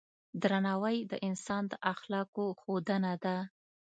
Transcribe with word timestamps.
درناوی 0.41 0.97
د 1.11 1.13
انسان 1.27 1.63
د 1.71 1.73
اخلاقو 1.93 2.45
ښودنه 2.61 3.13
ده. 3.23 3.37